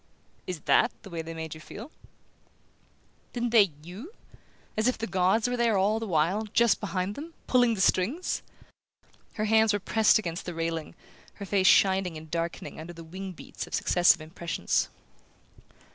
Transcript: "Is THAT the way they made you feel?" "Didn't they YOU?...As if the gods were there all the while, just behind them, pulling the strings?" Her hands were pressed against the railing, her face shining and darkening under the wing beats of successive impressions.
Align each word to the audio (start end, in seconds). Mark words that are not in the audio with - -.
"Is 0.47 0.61
THAT 0.61 0.91
the 1.03 1.11
way 1.11 1.21
they 1.21 1.35
made 1.35 1.53
you 1.53 1.61
feel?" 1.61 1.91
"Didn't 3.33 3.51
they 3.51 3.71
YOU?...As 3.83 4.87
if 4.87 4.97
the 4.97 5.05
gods 5.05 5.47
were 5.47 5.55
there 5.55 5.77
all 5.77 5.99
the 5.99 6.07
while, 6.07 6.45
just 6.53 6.79
behind 6.79 7.13
them, 7.13 7.35
pulling 7.45 7.75
the 7.75 7.81
strings?" 7.81 8.41
Her 9.33 9.45
hands 9.45 9.73
were 9.73 9.79
pressed 9.79 10.17
against 10.17 10.47
the 10.47 10.55
railing, 10.55 10.95
her 11.35 11.45
face 11.45 11.67
shining 11.67 12.17
and 12.17 12.31
darkening 12.31 12.79
under 12.79 12.93
the 12.93 13.03
wing 13.03 13.33
beats 13.33 13.67
of 13.67 13.75
successive 13.75 14.21
impressions. 14.21 14.89